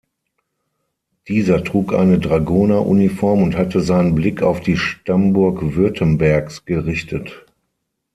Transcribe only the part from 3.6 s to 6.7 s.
seinen Blick „auf die Stammburg Württembergs